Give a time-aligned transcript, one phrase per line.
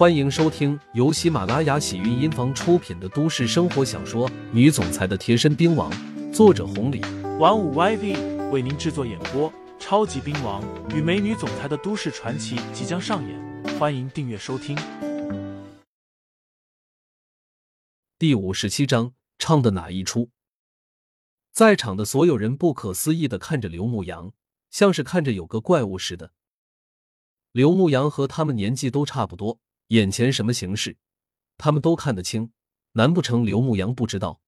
[0.00, 5.92] 欢迎收听由喜马拉雅喜韵音房出品的都市生活小说《女总裁的贴身兵王》，
[6.32, 7.02] 作者红礼，
[7.38, 9.52] 玩五 YV 为您制作演播。
[9.78, 14.74] 超级兵王与美女总裁的都市传奇即将上演，欢迎订阅收听。
[18.18, 20.30] 第五十七章，唱的哪一出？
[21.52, 24.32] 在场的所有人不可思议的看着刘牧阳，
[24.70, 26.32] 像是看着有个怪物似的。
[27.52, 29.58] 刘牧阳和他们年纪都差不多，
[29.90, 30.96] 眼前什么形势，
[31.56, 32.52] 他们都看得清。
[32.92, 34.40] 难不成刘牧阳不知道？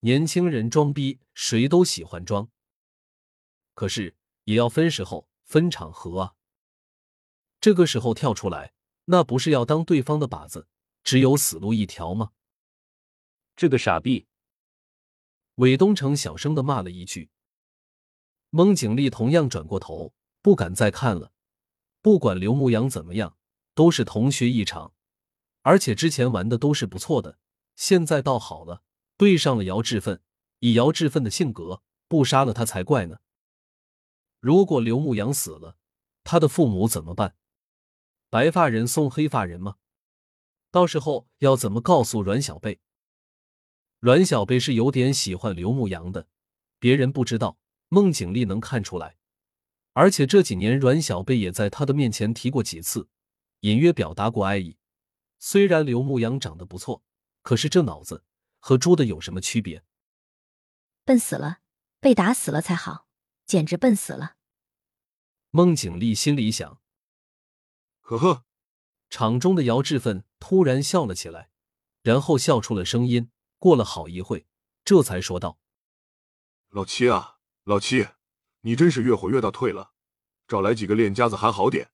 [0.00, 2.50] 年轻人装逼，谁都喜欢装。
[3.74, 4.14] 可是
[4.44, 6.34] 也要分时候、分场合啊。
[7.58, 8.74] 这个时候跳出来，
[9.06, 10.68] 那不是要当对方的靶子，
[11.02, 12.32] 只有死路一条吗？
[13.56, 14.26] 这个傻逼！
[15.54, 17.30] 韦东城小声的骂了一句。
[18.50, 21.32] 孟景丽同样转过头，不敢再看了。
[22.02, 23.37] 不管刘牧阳怎么样，
[23.78, 24.92] 都是同学一场，
[25.62, 27.38] 而且之前玩的都是不错的，
[27.76, 28.82] 现在倒好了，
[29.16, 30.20] 对上了姚志奋。
[30.58, 33.18] 以姚志奋的性格，不杀了他才怪呢。
[34.40, 35.76] 如果刘牧阳死了，
[36.24, 37.36] 他的父母怎么办？
[38.28, 39.76] 白发人送黑发人吗？
[40.72, 42.80] 到时候要怎么告诉阮小贝？
[44.00, 46.26] 阮小贝是有点喜欢刘牧阳的，
[46.80, 47.56] 别人不知道，
[47.88, 49.16] 孟景丽能看出来。
[49.92, 53.08] 而且这几年，阮小贝也在他的面前提过几次，
[53.60, 54.78] 隐约表达过爱意。
[55.38, 57.02] 虽然刘牧阳长得不错，
[57.42, 58.24] 可是这脑子
[58.58, 59.84] 和猪的有什么区别？
[61.04, 61.60] 笨死了，
[62.00, 63.06] 被打死了才好，
[63.46, 64.36] 简直笨死了。
[65.50, 66.80] 孟景丽心里想。
[68.00, 68.44] 呵呵，
[69.08, 71.50] 场中的姚志奋突然笑了起来，
[72.02, 73.30] 然后笑出了声音。
[73.58, 74.46] 过了好一会，
[74.84, 75.58] 这才说道
[76.70, 78.06] ：“老七啊，老七。”
[78.62, 79.92] 你真是越活越倒，退了，
[80.46, 81.90] 找来几个练家子还好点，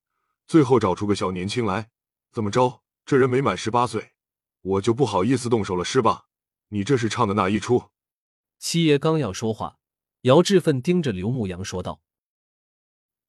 [0.47, 1.91] 最后找出个小年轻来，
[2.31, 2.83] 怎么着？
[3.07, 4.13] 这人没满十八岁，
[4.63, 6.27] 我就不好意思动手了，是吧？
[6.69, 7.91] 你这是唱的那一出？
[8.59, 9.79] 七爷刚要说话，
[10.23, 12.01] 姚志奋盯着刘牧阳说道：“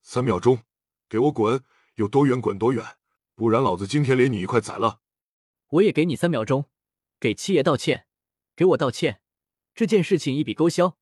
[0.01, 0.63] 三秒钟，
[1.09, 1.63] 给我滚，
[1.95, 2.97] 有多远滚多远，
[3.35, 5.01] 不然老子今天连你一块宰了。”
[5.69, 6.69] 我也给你三秒钟，
[7.19, 8.07] 给七爷道歉，
[8.55, 9.21] 给我道歉，
[9.73, 10.97] 这件事情一笔勾销，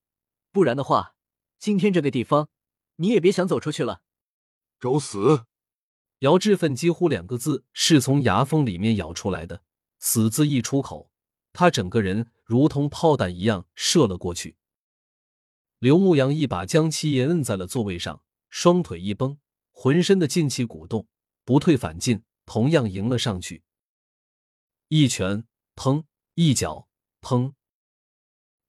[0.52, 1.16] 不然的话。
[1.60, 2.50] 今天这个地方，
[2.96, 4.02] 你也别想走出去了。
[4.80, 5.46] 找死！
[6.24, 9.62] 姚志奋几乎两个字是从牙缝里面咬出来的，
[10.00, 11.12] 死字一出口，
[11.52, 14.56] 他整个人如同炮弹一样射了过去。
[15.80, 19.38] 刘牧阳一把将七爷摁在了座位上，双腿一绷，
[19.72, 21.10] 浑身的劲气鼓动，
[21.44, 23.64] 不退反进，同样迎了上去。
[24.88, 25.46] 一拳，
[25.76, 26.06] 砰！
[26.36, 26.88] 一脚，
[27.20, 27.52] 砰！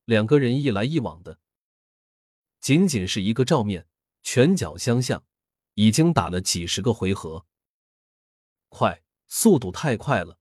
[0.04, 1.38] 两个人一来一往的。
[2.60, 3.86] 仅仅是一个照面，
[4.24, 5.22] 拳脚相向，
[5.74, 7.46] 已经打了几十个回合。
[8.68, 10.38] 快，速度太快了！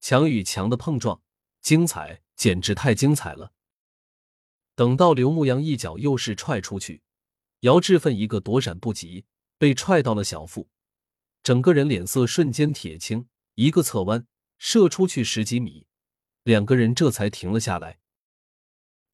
[0.00, 1.22] 强与强的碰撞，
[1.60, 3.52] 精彩，简直太精彩了。
[4.74, 7.02] 等到刘牧阳一脚又是踹出去，
[7.60, 9.26] 姚志奋一个躲闪不及，
[9.58, 10.68] 被踹到了小腹，
[11.42, 14.26] 整个人脸色瞬间铁青，一个侧弯，
[14.58, 15.86] 射出去十几米，
[16.42, 17.98] 两个人这才停了下来。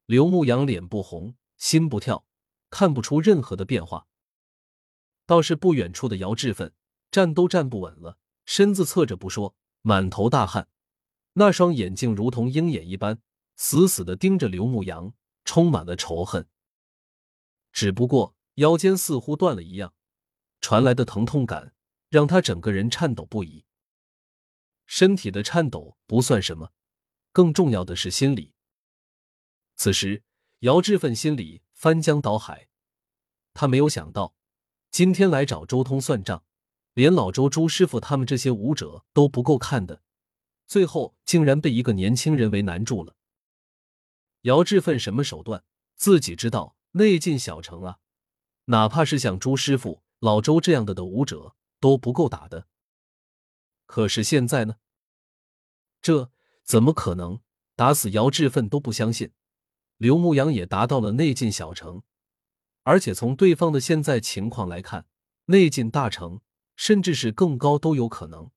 [0.07, 1.37] 刘牧阳脸不红。
[1.61, 2.25] 心不跳，
[2.71, 4.09] 看不出任何的变化。
[5.31, 6.75] 倒是不远处的姚志奋
[7.13, 10.69] 站都站不稳了，身子侧着不说，满头大汗，
[11.35, 13.23] 那双眼睛如同鹰眼一般，
[13.55, 15.15] 死死的盯着刘牧阳，
[15.45, 16.49] 充满了仇恨。
[17.71, 19.95] 只不过腰间似乎断了一样，
[20.61, 21.77] 传来的疼痛感
[22.09, 23.65] 让他整个人颤抖不已。
[24.87, 26.73] 身体的颤抖不算什么，
[27.31, 28.53] 更重要的是心理。
[29.77, 30.25] 此时。
[30.59, 32.69] 姚志奋心里翻江倒海，
[33.55, 34.35] 他没有想到
[34.91, 36.43] 今天来找周通算账，
[36.95, 40.03] 连老周朱师傅他们这些武者都不够看的，
[40.67, 43.15] 最后竟然被一个年轻人为难住了。
[44.43, 45.63] 姚志奋什么手段，
[45.95, 47.99] 自己知道，内进小城啊，
[48.65, 52.67] 哪怕是像朱师傅、老周这样的的武者都不够打的。
[53.87, 54.77] 可是现在呢？
[56.03, 56.31] 这
[56.65, 57.41] 怎么可能？
[57.77, 59.33] 打死姚志奋都不相信。
[59.97, 62.03] 刘牧阳也达到了内进小城，
[62.91, 65.07] 而且从对方的现在情况来看，
[65.45, 66.41] 内进大成
[66.75, 68.51] 甚至是更高都有可能。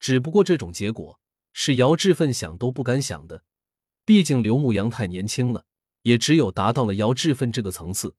[0.00, 1.20] 只不过这种结果
[1.52, 3.44] 是姚志奋想都不敢想的，
[4.06, 5.66] 毕竟刘牧阳太年轻了，
[6.04, 8.16] 也只有达到了姚志奋这个层次，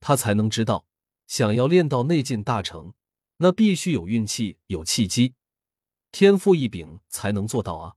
[0.00, 0.86] 他才能知道，
[1.26, 2.94] 想要练到内进大成，
[3.36, 5.34] 那必须有运气、有契机、
[6.10, 7.96] 天赋异禀才能做到啊。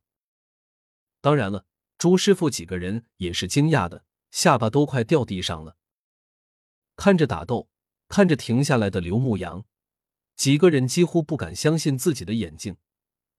[1.21, 1.65] 当然了。
[1.97, 5.77] 朱师傅几个人也是惊讶的，下巴都快掉地上了。
[6.95, 7.69] 看着打斗，
[8.07, 9.65] 看着停下来的刘牧阳，
[10.36, 12.77] 几个人几乎不敢相信自己的眼睛，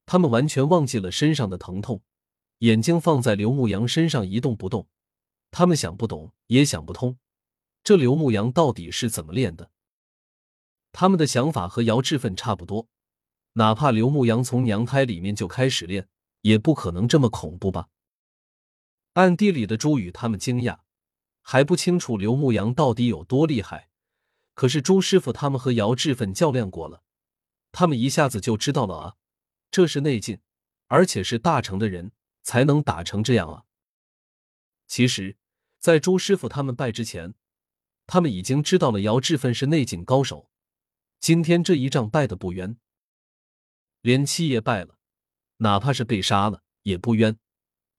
[0.04, 2.02] 他们完全忘记了身上的疼痛，
[2.58, 4.88] 眼睛放在刘牧阳身上一动不动。
[5.50, 7.18] 他们想不懂，也想不通，
[7.82, 9.70] 这刘牧阳到底是怎么练的？
[10.92, 12.88] 他们的想法和姚志奋差不多，
[13.54, 16.08] 哪怕刘牧阳从娘胎里面就开始练，
[16.42, 17.88] 也不可能这么恐怖吧？
[19.14, 20.80] 暗地里的朱宇他们惊讶，
[21.48, 23.88] 还不清楚刘牧阳到底有多厉害。
[24.54, 27.04] 可是朱师傅他们和姚志奋较量过了，
[27.70, 29.16] 他们一下子就知道了啊，
[29.70, 30.40] 这是内劲，
[30.88, 32.10] 而且是大成的人
[32.42, 33.62] 才能打成这样啊。
[34.88, 35.36] 其实，
[35.78, 37.34] 在朱师傅他们败之前，
[38.08, 40.50] 他们已经知道了姚志奋是内劲高手。
[41.20, 42.76] 今天这一仗败的不冤，
[44.00, 44.98] 连七爷败了，
[45.58, 47.38] 哪怕是被杀了也不冤。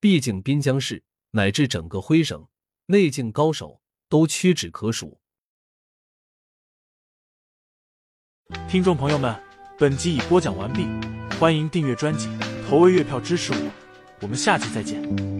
[0.01, 2.49] 毕竟滨江市乃至整个徽省
[2.89, 5.19] 内镜高手都屈指可数。
[8.69, 9.38] 听众朋友们，
[9.78, 10.88] 本集已播讲完毕，
[11.38, 12.30] 欢迎订阅专辑，
[12.66, 13.72] 投喂月票支持我，
[14.22, 15.37] 我们下期再见。